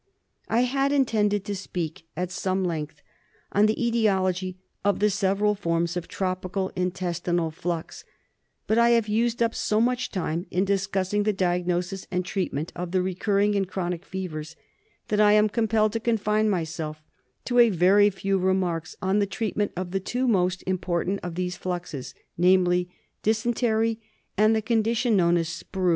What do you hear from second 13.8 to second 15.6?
fevers, that I am